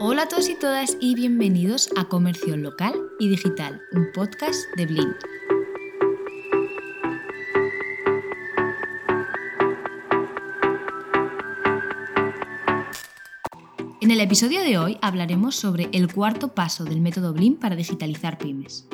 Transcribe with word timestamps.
Hola 0.00 0.22
a 0.22 0.28
todos 0.28 0.48
y 0.48 0.54
todas 0.54 0.96
y 1.00 1.14
bienvenidos 1.14 1.90
a 1.96 2.04
Comercio 2.06 2.56
Local 2.56 2.94
y 3.18 3.28
Digital, 3.28 3.80
un 3.92 4.12
podcast 4.12 4.58
de 4.76 4.86
Blink. 4.86 5.16
En 14.00 14.10
el 14.10 14.20
episodio 14.20 14.60
de 14.62 14.78
hoy 14.78 14.98
hablaremos 15.02 15.56
sobre 15.56 15.88
el 15.92 16.12
cuarto 16.12 16.54
paso 16.54 16.84
del 16.84 17.00
método 17.00 17.32
Blin 17.32 17.56
para 17.56 17.76
digitalizar 17.76 18.38
pymes. 18.38 18.88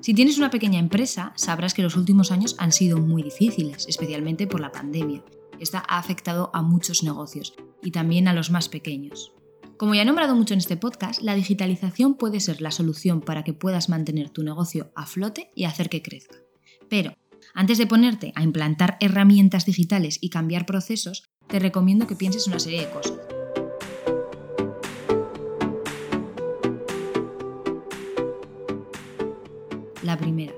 Si 0.00 0.14
tienes 0.14 0.38
una 0.38 0.50
pequeña 0.50 0.78
empresa, 0.78 1.32
sabrás 1.36 1.74
que 1.74 1.82
los 1.82 1.96
últimos 1.96 2.30
años 2.30 2.54
han 2.58 2.72
sido 2.72 2.98
muy 2.98 3.22
difíciles, 3.22 3.86
especialmente 3.88 4.46
por 4.46 4.60
la 4.60 4.72
pandemia. 4.72 5.22
Esta 5.60 5.82
ha 5.88 5.98
afectado 5.98 6.50
a 6.52 6.62
muchos 6.62 7.02
negocios 7.02 7.54
y 7.82 7.90
también 7.90 8.28
a 8.28 8.34
los 8.34 8.50
más 8.50 8.68
pequeños. 8.68 9.32
Como 9.76 9.94
ya 9.94 10.02
he 10.02 10.04
nombrado 10.04 10.34
mucho 10.34 10.54
en 10.54 10.58
este 10.58 10.76
podcast, 10.76 11.20
la 11.20 11.34
digitalización 11.34 12.14
puede 12.14 12.40
ser 12.40 12.60
la 12.60 12.70
solución 12.70 13.20
para 13.20 13.44
que 13.44 13.52
puedas 13.52 13.88
mantener 13.88 14.30
tu 14.30 14.42
negocio 14.42 14.90
a 14.94 15.06
flote 15.06 15.50
y 15.54 15.64
hacer 15.64 15.88
que 15.88 16.02
crezca. 16.02 16.36
Pero, 16.88 17.14
antes 17.54 17.78
de 17.78 17.86
ponerte 17.86 18.32
a 18.34 18.42
implantar 18.42 18.96
herramientas 19.00 19.66
digitales 19.66 20.18
y 20.20 20.30
cambiar 20.30 20.66
procesos, 20.66 21.24
te 21.46 21.58
recomiendo 21.58 22.06
que 22.06 22.16
pienses 22.16 22.46
una 22.46 22.58
serie 22.58 22.86
de 22.86 22.90
cosas. 22.90 23.18
La 30.02 30.16
primera, 30.16 30.54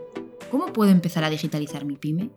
¿cómo 0.51 0.73
puedo 0.73 0.91
empezar 0.91 1.25
a 1.25 1.31
digitalizar 1.31 1.85
mi 1.85 1.97
pyme? 1.97 2.31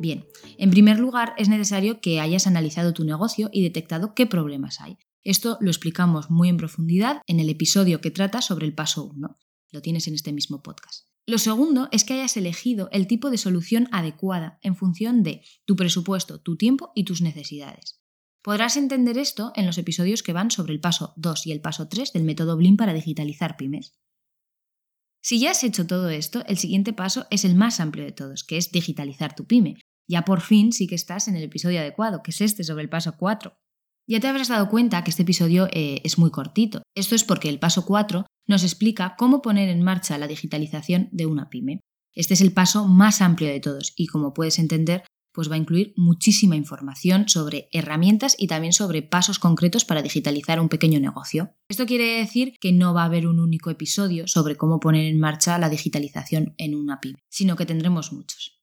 Bien, 0.00 0.26
en 0.58 0.70
primer 0.70 0.98
lugar 0.98 1.34
es 1.38 1.48
necesario 1.48 2.00
que 2.00 2.20
hayas 2.20 2.46
analizado 2.46 2.94
tu 2.94 3.04
negocio 3.04 3.50
y 3.52 3.62
detectado 3.62 4.14
qué 4.14 4.26
problemas 4.26 4.80
hay. 4.80 4.98
Esto 5.24 5.58
lo 5.60 5.70
explicamos 5.70 6.30
muy 6.30 6.48
en 6.48 6.56
profundidad 6.56 7.20
en 7.26 7.40
el 7.40 7.50
episodio 7.50 8.00
que 8.00 8.10
trata 8.10 8.40
sobre 8.40 8.66
el 8.66 8.74
paso 8.74 9.04
1. 9.04 9.36
Lo 9.70 9.82
tienes 9.82 10.06
en 10.06 10.14
este 10.14 10.32
mismo 10.32 10.62
podcast. 10.62 11.08
Lo 11.26 11.38
segundo 11.38 11.88
es 11.92 12.04
que 12.04 12.14
hayas 12.14 12.36
elegido 12.36 12.88
el 12.92 13.06
tipo 13.06 13.28
de 13.28 13.36
solución 13.36 13.88
adecuada 13.92 14.58
en 14.62 14.76
función 14.76 15.22
de 15.22 15.42
tu 15.66 15.76
presupuesto, 15.76 16.40
tu 16.40 16.56
tiempo 16.56 16.92
y 16.94 17.04
tus 17.04 17.20
necesidades. 17.20 18.00
Podrás 18.42 18.76
entender 18.76 19.18
esto 19.18 19.52
en 19.54 19.66
los 19.66 19.76
episodios 19.76 20.22
que 20.22 20.32
van 20.32 20.50
sobre 20.50 20.72
el 20.72 20.80
paso 20.80 21.12
2 21.16 21.46
y 21.46 21.52
el 21.52 21.60
paso 21.60 21.88
3 21.88 22.12
del 22.12 22.24
método 22.24 22.56
Blin 22.56 22.76
para 22.78 22.94
digitalizar 22.94 23.56
pymes. 23.58 23.98
Si 25.20 25.40
ya 25.40 25.50
has 25.50 25.64
hecho 25.64 25.86
todo 25.86 26.08
esto, 26.08 26.44
el 26.46 26.56
siguiente 26.56 26.94
paso 26.94 27.26
es 27.30 27.44
el 27.44 27.54
más 27.54 27.80
amplio 27.80 28.04
de 28.04 28.12
todos, 28.12 28.44
que 28.44 28.56
es 28.56 28.70
digitalizar 28.70 29.34
tu 29.34 29.46
pyme. 29.46 29.76
Ya 30.08 30.24
por 30.24 30.40
fin 30.40 30.72
sí 30.72 30.86
que 30.86 30.94
estás 30.94 31.28
en 31.28 31.36
el 31.36 31.44
episodio 31.44 31.80
adecuado, 31.80 32.22
que 32.22 32.30
es 32.30 32.40
este 32.40 32.64
sobre 32.64 32.82
el 32.82 32.88
paso 32.88 33.16
4. 33.18 33.56
Ya 34.08 34.20
te 34.20 34.26
habrás 34.26 34.48
dado 34.48 34.70
cuenta 34.70 35.04
que 35.04 35.10
este 35.10 35.22
episodio 35.22 35.68
eh, 35.70 36.00
es 36.02 36.18
muy 36.18 36.30
cortito. 36.30 36.82
Esto 36.94 37.14
es 37.14 37.24
porque 37.24 37.50
el 37.50 37.58
paso 37.58 37.84
4 37.84 38.24
nos 38.46 38.64
explica 38.64 39.16
cómo 39.18 39.42
poner 39.42 39.68
en 39.68 39.82
marcha 39.82 40.16
la 40.16 40.26
digitalización 40.26 41.10
de 41.12 41.26
una 41.26 41.50
pyme. 41.50 41.80
Este 42.14 42.32
es 42.32 42.40
el 42.40 42.52
paso 42.52 42.88
más 42.88 43.20
amplio 43.20 43.50
de 43.50 43.60
todos 43.60 43.92
y 43.96 44.06
como 44.06 44.32
puedes 44.32 44.58
entender, 44.58 45.04
pues 45.34 45.50
va 45.50 45.56
a 45.56 45.58
incluir 45.58 45.92
muchísima 45.94 46.56
información 46.56 47.28
sobre 47.28 47.68
herramientas 47.70 48.34
y 48.38 48.46
también 48.46 48.72
sobre 48.72 49.02
pasos 49.02 49.38
concretos 49.38 49.84
para 49.84 50.00
digitalizar 50.00 50.58
un 50.58 50.70
pequeño 50.70 50.98
negocio. 51.00 51.54
Esto 51.68 51.84
quiere 51.84 52.18
decir 52.18 52.54
que 52.60 52.72
no 52.72 52.94
va 52.94 53.02
a 53.02 53.06
haber 53.06 53.26
un 53.26 53.38
único 53.38 53.68
episodio 53.68 54.26
sobre 54.26 54.56
cómo 54.56 54.80
poner 54.80 55.04
en 55.04 55.20
marcha 55.20 55.58
la 55.58 55.68
digitalización 55.68 56.54
en 56.56 56.74
una 56.74 56.98
pyme, 56.98 57.18
sino 57.28 57.56
que 57.56 57.66
tendremos 57.66 58.12
muchos. 58.14 58.57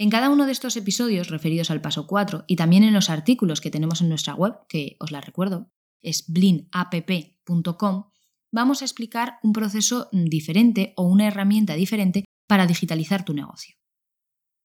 En 0.00 0.10
cada 0.10 0.30
uno 0.30 0.46
de 0.46 0.52
estos 0.52 0.76
episodios 0.76 1.28
referidos 1.28 1.72
al 1.72 1.80
paso 1.80 2.06
4 2.06 2.44
y 2.46 2.54
también 2.54 2.84
en 2.84 2.94
los 2.94 3.10
artículos 3.10 3.60
que 3.60 3.72
tenemos 3.72 4.00
en 4.00 4.08
nuestra 4.08 4.32
web, 4.32 4.54
que 4.68 4.96
os 5.00 5.10
la 5.10 5.20
recuerdo, 5.20 5.72
es 6.00 6.24
blinapp.com, 6.28 8.04
vamos 8.52 8.80
a 8.80 8.84
explicar 8.84 9.40
un 9.42 9.52
proceso 9.52 10.08
diferente 10.12 10.92
o 10.96 11.02
una 11.02 11.26
herramienta 11.26 11.74
diferente 11.74 12.24
para 12.46 12.68
digitalizar 12.68 13.24
tu 13.24 13.34
negocio. 13.34 13.74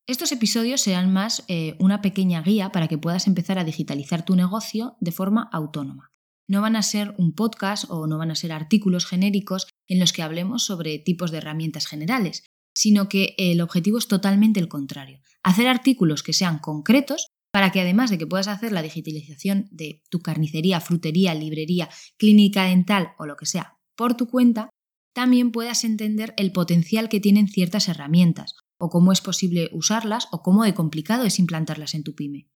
Estos 0.06 0.32
episodios 0.32 0.82
serán 0.82 1.12
más 1.12 1.44
eh, 1.48 1.78
una 1.80 2.04
pequeña 2.04 2.44
guía 2.44 2.72
para 2.72 2.88
que 2.88 3.00
puedas 3.00 3.26
empezar 3.26 3.58
a 3.58 3.64
digitalizar 3.64 4.26
tu 4.26 4.36
negocio 4.36 4.98
de 5.00 5.12
forma 5.12 5.50
autónoma. 5.52 6.12
No 6.48 6.62
van 6.62 6.76
a 6.76 6.84
ser 6.84 7.16
un 7.18 7.34
podcast 7.34 7.86
o 7.90 8.06
no 8.06 8.20
van 8.20 8.30
a 8.30 8.36
ser 8.36 8.52
artículos 8.52 9.08
genéricos 9.08 9.66
en 9.88 10.00
los 10.00 10.14
que 10.14 10.22
hablemos 10.22 10.64
sobre 10.64 11.00
tipos 11.00 11.32
de 11.32 11.40
herramientas 11.40 11.88
generales, 11.88 12.44
sino 12.76 13.10
que 13.10 13.36
el 13.38 13.62
objetivo 13.62 13.98
es 13.98 14.08
totalmente 14.08 14.60
el 14.60 14.68
contrario. 14.68 15.20
Hacer 15.44 15.68
artículos 15.68 16.24
que 16.24 16.34
sean 16.34 16.60
concretos 16.60 17.28
para 17.52 17.72
que 17.72 17.82
además 17.82 18.10
de 18.10 18.18
que 18.18 18.26
puedas 18.26 18.48
hacer 18.48 18.72
la 18.72 18.82
digitalización 18.82 19.68
de 19.72 20.02
tu 20.10 20.22
carnicería, 20.22 20.82
frutería, 20.82 21.36
librería, 21.36 21.88
clínica 22.18 22.64
dental 22.66 23.12
o 23.20 23.28
lo 23.28 23.36
que 23.36 23.46
sea 23.46 23.78
por 23.96 24.16
tu 24.16 24.28
cuenta, 24.28 24.70
también 25.14 25.52
puedas 25.52 25.84
entender 25.84 26.34
el 26.38 26.52
potencial 26.52 27.10
que 27.10 27.20
tienen 27.20 27.48
ciertas 27.48 27.88
herramientas, 27.88 28.56
o 28.80 28.90
cómo 28.90 29.12
es 29.12 29.22
posible 29.22 29.70
usarlas, 29.72 30.28
o 30.32 30.42
cómo 30.42 30.64
de 30.64 30.74
complicado 30.74 31.26
es 31.26 31.38
implantarlas 31.38 31.94
en 31.94 32.04
tu 32.04 32.16
pyme. 32.16 32.50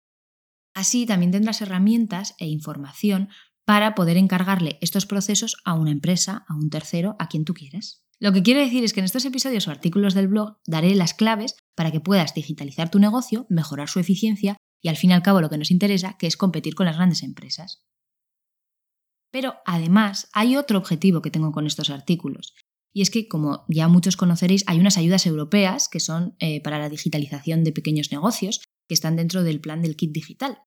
Así 0.73 1.05
también 1.05 1.31
tendrás 1.31 1.61
herramientas 1.61 2.35
e 2.39 2.47
información 2.47 3.29
para 3.65 3.95
poder 3.95 4.15
encargarle 4.15 4.77
estos 4.79 5.05
procesos 5.05 5.57
a 5.65 5.73
una 5.73 5.91
empresa, 5.91 6.45
a 6.47 6.55
un 6.55 6.69
tercero, 6.69 7.15
a 7.19 7.27
quien 7.27 7.43
tú 7.43 7.53
quieras. 7.53 8.04
Lo 8.19 8.31
que 8.31 8.43
quiero 8.43 8.61
decir 8.61 8.83
es 8.83 8.93
que 8.93 9.01
en 9.01 9.05
estos 9.05 9.25
episodios 9.25 9.67
o 9.67 9.71
artículos 9.71 10.13
del 10.13 10.27
blog 10.27 10.57
daré 10.65 10.95
las 10.95 11.13
claves 11.13 11.55
para 11.75 11.91
que 11.91 11.99
puedas 11.99 12.33
digitalizar 12.33 12.89
tu 12.89 12.99
negocio, 12.99 13.45
mejorar 13.49 13.89
su 13.89 13.99
eficiencia 13.99 14.55
y 14.81 14.87
al 14.87 14.97
fin 14.97 15.09
y 15.09 15.13
al 15.13 15.23
cabo 15.23 15.41
lo 15.41 15.49
que 15.49 15.57
nos 15.57 15.71
interesa, 15.71 16.15
que 16.17 16.27
es 16.27 16.37
competir 16.37 16.75
con 16.75 16.85
las 16.85 16.95
grandes 16.95 17.23
empresas. 17.23 17.83
Pero 19.31 19.55
además 19.65 20.29
hay 20.31 20.55
otro 20.55 20.77
objetivo 20.77 21.21
que 21.21 21.31
tengo 21.31 21.51
con 21.51 21.67
estos 21.67 21.89
artículos, 21.89 22.53
y 22.95 23.01
es 23.01 23.09
que, 23.09 23.27
como 23.27 23.65
ya 23.67 23.89
muchos 23.89 24.15
conoceréis, 24.15 24.63
hay 24.67 24.79
unas 24.79 24.97
ayudas 24.97 25.25
europeas 25.25 25.89
que 25.89 25.99
son 25.99 26.37
eh, 26.39 26.61
para 26.63 26.79
la 26.79 26.87
digitalización 26.87 27.65
de 27.65 27.73
pequeños 27.73 28.09
negocios, 28.09 28.61
que 28.87 28.93
están 28.93 29.17
dentro 29.17 29.43
del 29.43 29.59
plan 29.59 29.81
del 29.81 29.97
kit 29.97 30.13
digital. 30.13 30.59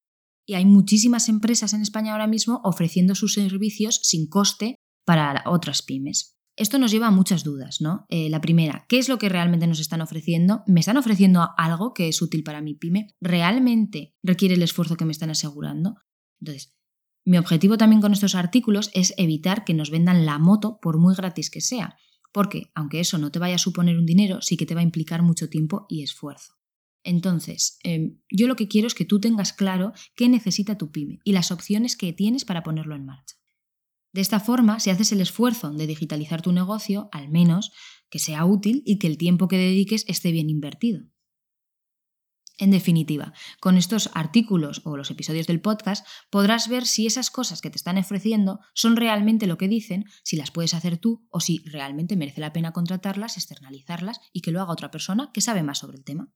Y 0.46 0.52
hay 0.52 0.66
muchísimas 0.66 1.30
empresas 1.30 1.72
en 1.72 1.80
España 1.80 2.12
ahora 2.12 2.26
mismo 2.26 2.60
ofreciendo 2.64 3.14
sus 3.14 3.32
servicios 3.32 4.00
sin 4.02 4.28
coste 4.28 4.74
para 5.06 5.42
otras 5.46 5.80
pymes. 5.80 6.37
Esto 6.58 6.78
nos 6.78 6.90
lleva 6.90 7.06
a 7.06 7.12
muchas 7.12 7.44
dudas, 7.44 7.80
¿no? 7.80 8.04
Eh, 8.08 8.28
la 8.28 8.40
primera, 8.40 8.84
¿qué 8.88 8.98
es 8.98 9.08
lo 9.08 9.16
que 9.16 9.28
realmente 9.28 9.68
nos 9.68 9.78
están 9.78 10.00
ofreciendo? 10.00 10.64
¿Me 10.66 10.80
están 10.80 10.96
ofreciendo 10.96 11.48
algo 11.56 11.94
que 11.94 12.08
es 12.08 12.20
útil 12.20 12.42
para 12.42 12.60
mi 12.60 12.74
pyme? 12.74 13.14
¿Realmente 13.20 14.16
requiere 14.24 14.54
el 14.54 14.62
esfuerzo 14.62 14.96
que 14.96 15.04
me 15.04 15.12
están 15.12 15.30
asegurando? 15.30 15.96
Entonces, 16.40 16.76
mi 17.24 17.38
objetivo 17.38 17.78
también 17.78 18.00
con 18.00 18.12
estos 18.12 18.34
artículos 18.34 18.90
es 18.92 19.14
evitar 19.18 19.64
que 19.64 19.74
nos 19.74 19.90
vendan 19.90 20.26
la 20.26 20.38
moto 20.38 20.80
por 20.82 20.98
muy 20.98 21.14
gratis 21.14 21.48
que 21.48 21.60
sea, 21.60 21.96
porque 22.32 22.72
aunque 22.74 23.00
eso 23.00 23.18
no 23.18 23.30
te 23.30 23.38
vaya 23.38 23.54
a 23.54 23.58
suponer 23.58 23.96
un 23.96 24.06
dinero, 24.06 24.42
sí 24.42 24.56
que 24.56 24.66
te 24.66 24.74
va 24.74 24.80
a 24.80 24.84
implicar 24.84 25.22
mucho 25.22 25.48
tiempo 25.48 25.86
y 25.88 26.02
esfuerzo. 26.02 26.54
Entonces, 27.04 27.78
em, 27.84 28.18
yo 28.30 28.48
lo 28.48 28.56
que 28.56 28.66
quiero 28.66 28.86
es 28.86 28.94
que 28.94 29.04
tú 29.04 29.20
tengas 29.20 29.52
claro 29.52 29.92
qué 30.16 30.28
necesita 30.28 30.76
tu 30.76 30.90
pyme 30.90 31.20
y 31.22 31.32
las 31.32 31.52
opciones 31.52 31.96
que 31.96 32.12
tienes 32.12 32.44
para 32.44 32.62
ponerlo 32.62 32.96
en 32.96 33.06
marcha. 33.06 33.37
De 34.12 34.20
esta 34.20 34.40
forma, 34.40 34.80
si 34.80 34.90
haces 34.90 35.12
el 35.12 35.20
esfuerzo 35.20 35.70
de 35.70 35.86
digitalizar 35.86 36.42
tu 36.42 36.52
negocio, 36.52 37.08
al 37.12 37.28
menos 37.28 37.72
que 38.10 38.18
sea 38.18 38.44
útil 38.44 38.82
y 38.86 38.98
que 38.98 39.06
el 39.06 39.18
tiempo 39.18 39.48
que 39.48 39.58
dediques 39.58 40.04
esté 40.08 40.32
bien 40.32 40.48
invertido. 40.48 41.02
En 42.60 42.72
definitiva, 42.72 43.32
con 43.60 43.76
estos 43.76 44.10
artículos 44.14 44.82
o 44.84 44.96
los 44.96 45.12
episodios 45.12 45.46
del 45.46 45.60
podcast 45.60 46.04
podrás 46.28 46.68
ver 46.68 46.86
si 46.86 47.06
esas 47.06 47.30
cosas 47.30 47.60
que 47.60 47.70
te 47.70 47.76
están 47.76 47.98
ofreciendo 47.98 48.58
son 48.74 48.96
realmente 48.96 49.46
lo 49.46 49.58
que 49.58 49.68
dicen, 49.68 50.06
si 50.24 50.36
las 50.36 50.50
puedes 50.50 50.74
hacer 50.74 50.98
tú 50.98 51.24
o 51.30 51.38
si 51.38 51.58
realmente 51.66 52.16
merece 52.16 52.40
la 52.40 52.52
pena 52.52 52.72
contratarlas, 52.72 53.36
externalizarlas 53.36 54.20
y 54.32 54.40
que 54.40 54.50
lo 54.50 54.60
haga 54.60 54.72
otra 54.72 54.90
persona 54.90 55.30
que 55.32 55.40
sabe 55.40 55.62
más 55.62 55.78
sobre 55.78 55.98
el 55.98 56.04
tema. 56.04 56.32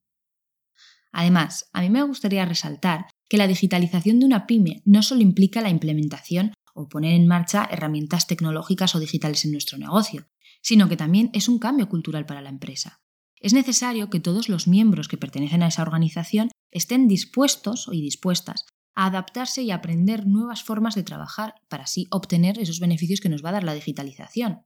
Además, 1.11 1.69
a 1.73 1.81
mí 1.81 1.91
me 1.91 2.05
gustaría 2.05 2.44
resaltar 2.44 3.06
que 3.29 3.37
la 3.37 3.49
digitalización 3.49 4.20
de 4.20 4.26
una 4.26 4.46
pyme 4.46 4.82
no 4.85 5.02
solo 5.02 5.23
implica 5.23 5.61
la 5.61 5.70
implementación 5.70 6.52
o 6.74 6.88
poner 6.88 7.14
en 7.14 7.26
marcha 7.26 7.69
herramientas 7.70 8.26
tecnológicas 8.26 8.94
o 8.94 9.00
digitales 9.00 9.44
en 9.44 9.52
nuestro 9.52 9.78
negocio, 9.78 10.26
sino 10.62 10.88
que 10.88 10.96
también 10.96 11.30
es 11.32 11.48
un 11.48 11.58
cambio 11.58 11.88
cultural 11.88 12.26
para 12.26 12.40
la 12.40 12.50
empresa. 12.50 13.02
Es 13.36 13.52
necesario 13.52 14.08
que 14.08 14.20
todos 14.20 14.48
los 14.48 14.69
miembros 14.69 15.08
que 15.08 15.16
pertenecen 15.16 15.62
a 15.62 15.66
esa 15.69 15.82
organización 15.82 16.50
estén 16.70 17.08
dispuestos 17.08 17.88
y 17.90 18.00
dispuestas 18.00 18.66
a 18.94 19.06
adaptarse 19.06 19.62
y 19.62 19.70
aprender 19.70 20.26
nuevas 20.26 20.62
formas 20.62 20.94
de 20.94 21.02
trabajar 21.02 21.54
para 21.69 21.84
así 21.84 22.06
obtener 22.10 22.58
esos 22.58 22.78
beneficios 22.78 23.20
que 23.20 23.28
nos 23.28 23.44
va 23.44 23.48
a 23.48 23.52
dar 23.52 23.64
la 23.64 23.74
digitalización. 23.74 24.62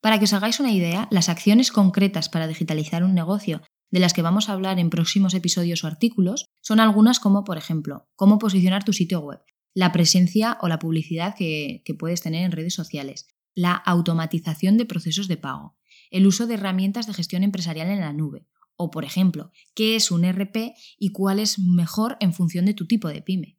Para 0.00 0.18
que 0.18 0.24
os 0.24 0.32
hagáis 0.32 0.60
una 0.60 0.72
idea, 0.72 1.08
las 1.10 1.28
acciones 1.28 1.72
concretas 1.72 2.28
para 2.28 2.46
digitalizar 2.46 3.04
un 3.04 3.14
negocio 3.14 3.62
de 3.90 4.00
las 4.00 4.12
que 4.12 4.22
vamos 4.22 4.48
a 4.48 4.52
hablar 4.52 4.78
en 4.78 4.90
próximos 4.90 5.34
episodios 5.34 5.84
o 5.84 5.86
artículos 5.86 6.46
son 6.60 6.80
algunas 6.80 7.20
como, 7.20 7.44
por 7.44 7.58
ejemplo, 7.58 8.08
cómo 8.16 8.38
posicionar 8.38 8.84
tu 8.84 8.92
sitio 8.92 9.20
web, 9.20 9.40
la 9.74 9.92
presencia 9.92 10.58
o 10.60 10.68
la 10.68 10.78
publicidad 10.78 11.34
que, 11.36 11.82
puedes 11.98 12.22
tener 12.22 12.44
en 12.44 12.52
redes 12.52 12.74
sociales, 12.74 13.26
la 13.54 13.74
automatización 13.74 14.76
de 14.76 14.86
procesos 14.86 15.28
de 15.28 15.36
pago, 15.36 15.76
el 16.10 16.26
uso 16.26 16.46
de 16.46 16.54
herramientas 16.54 17.06
de 17.06 17.14
gestión 17.14 17.42
empresarial 17.42 17.88
en 17.88 18.00
la 18.00 18.12
nube, 18.12 18.46
o 18.76 18.90
por 18.90 19.04
ejemplo, 19.04 19.52
qué 19.74 19.96
es 19.96 20.10
un 20.10 20.30
RP 20.30 20.74
y 20.98 21.12
cuál 21.12 21.38
es 21.38 21.58
mejor 21.58 22.16
en 22.20 22.32
función 22.32 22.64
de 22.64 22.74
tu 22.74 22.86
tipo 22.86 23.08
de 23.08 23.22
pyme. 23.22 23.58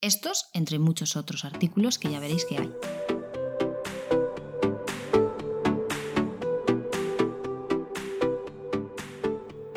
Estos 0.00 0.46
entre 0.52 0.78
muchos 0.78 1.16
otros 1.16 1.44
artículos 1.44 1.98
que 1.98 2.10
ya 2.10 2.20
veréis 2.20 2.44
que 2.44 2.58
hay. 2.58 2.70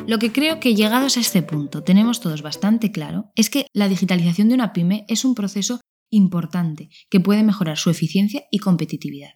Lo 0.07 0.19
que 0.19 0.31
creo 0.31 0.62
que 0.62 0.74
llegados 0.74 1.18
a 1.18 1.19
este 1.19 1.42
punto 1.42 1.83
tenemos 1.83 2.21
todos 2.21 2.42
bastante 2.42 2.94
claro 2.94 3.30
es 3.36 3.50
que 3.50 3.68
la 3.74 3.89
digitalización 3.89 4.48
de 4.48 4.56
una 4.56 4.71
pyme 4.71 5.06
es 5.09 5.25
un 5.25 5.36
proceso 5.36 5.81
importante 6.09 6.89
que 7.09 7.19
puede 7.19 7.44
mejorar 7.44 7.77
su 7.77 7.89
eficiencia 7.89 8.45
y 8.50 8.59
competitividad. 8.59 9.31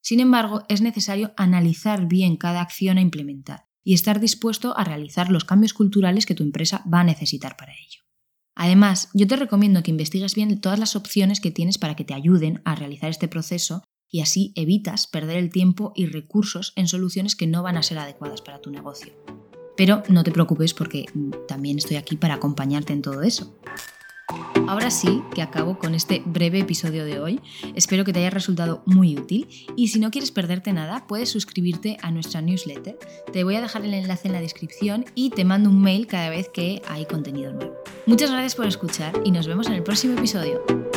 Sin 0.00 0.18
embargo, 0.18 0.64
es 0.68 0.80
necesario 0.80 1.32
analizar 1.36 2.08
bien 2.08 2.36
cada 2.36 2.60
acción 2.62 2.98
a 2.98 3.00
implementar 3.00 3.66
y 3.84 3.94
estar 3.94 4.18
dispuesto 4.18 4.76
a 4.76 4.82
realizar 4.82 5.30
los 5.30 5.44
cambios 5.44 5.72
culturales 5.72 6.26
que 6.26 6.34
tu 6.34 6.42
empresa 6.42 6.82
va 6.92 7.00
a 7.00 7.04
necesitar 7.04 7.56
para 7.56 7.74
ello. 7.74 8.02
Además, 8.56 9.10
yo 9.14 9.28
te 9.28 9.36
recomiendo 9.36 9.84
que 9.84 9.92
investigues 9.92 10.34
bien 10.34 10.60
todas 10.60 10.80
las 10.80 10.96
opciones 10.96 11.40
que 11.40 11.52
tienes 11.52 11.78
para 11.78 11.94
que 11.94 12.04
te 12.04 12.14
ayuden 12.14 12.60
a 12.64 12.74
realizar 12.74 13.08
este 13.08 13.28
proceso 13.28 13.84
y 14.10 14.20
así 14.20 14.52
evitas 14.56 15.06
perder 15.06 15.36
el 15.36 15.50
tiempo 15.50 15.92
y 15.94 16.06
recursos 16.06 16.72
en 16.74 16.88
soluciones 16.88 17.36
que 17.36 17.46
no 17.46 17.62
van 17.62 17.76
a 17.76 17.84
ser 17.84 17.98
adecuadas 17.98 18.42
para 18.42 18.60
tu 18.60 18.72
negocio. 18.72 19.12
Pero 19.78 20.02
no 20.08 20.24
te 20.24 20.32
preocupes 20.32 20.74
porque 20.74 21.06
también 21.46 21.78
estoy 21.78 21.96
aquí 21.96 22.16
para 22.16 22.34
acompañarte 22.34 22.92
en 22.92 23.00
todo 23.00 23.22
eso. 23.22 23.54
Ahora 24.66 24.90
sí 24.90 25.22
que 25.34 25.40
acabo 25.40 25.78
con 25.78 25.94
este 25.94 26.20
breve 26.26 26.58
episodio 26.58 27.04
de 27.04 27.20
hoy. 27.20 27.40
Espero 27.76 28.04
que 28.04 28.12
te 28.12 28.18
haya 28.18 28.28
resultado 28.28 28.82
muy 28.84 29.16
útil 29.16 29.48
y 29.76 29.88
si 29.88 30.00
no 30.00 30.10
quieres 30.10 30.32
perderte 30.32 30.72
nada, 30.72 31.06
puedes 31.06 31.30
suscribirte 31.30 31.96
a 32.02 32.10
nuestra 32.10 32.42
newsletter. 32.42 32.98
Te 33.32 33.44
voy 33.44 33.54
a 33.54 33.62
dejar 33.62 33.84
el 33.84 33.94
enlace 33.94 34.26
en 34.26 34.34
la 34.34 34.40
descripción 34.40 35.06
y 35.14 35.30
te 35.30 35.44
mando 35.44 35.70
un 35.70 35.80
mail 35.80 36.08
cada 36.08 36.28
vez 36.28 36.48
que 36.48 36.82
hay 36.88 37.06
contenido 37.06 37.52
nuevo. 37.52 37.72
Muchas 38.04 38.30
gracias 38.30 38.56
por 38.56 38.66
escuchar 38.66 39.22
y 39.24 39.30
nos 39.30 39.46
vemos 39.46 39.68
en 39.68 39.74
el 39.74 39.84
próximo 39.84 40.18
episodio. 40.18 40.87